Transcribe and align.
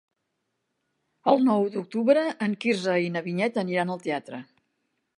El 1.33 1.43
nou 1.51 1.69
d'octubre 1.77 2.25
en 2.49 2.57
Quirze 2.65 2.99
i 3.09 3.15
na 3.19 3.25
Vinyet 3.31 3.63
aniran 3.67 3.97
al 3.99 4.07
teatre. 4.09 4.45